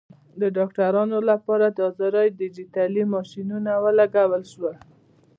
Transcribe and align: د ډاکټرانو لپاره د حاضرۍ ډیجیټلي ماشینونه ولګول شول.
د 0.41 0.43
ډاکټرانو 0.57 1.17
لپاره 1.29 1.65
د 1.69 1.77
حاضرۍ 1.87 2.27
ډیجیټلي 2.41 3.03
ماشینونه 3.13 3.71
ولګول 3.83 4.43
شول. 4.51 4.75